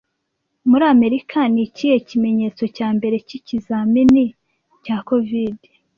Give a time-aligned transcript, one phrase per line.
[0.69, 4.25] Muri Amerika nikihe kimenyetso cya mbere cyikizamini
[4.83, 5.67] cya kovide